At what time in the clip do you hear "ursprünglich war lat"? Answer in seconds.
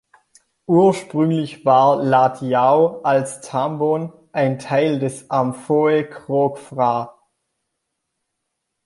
0.65-2.41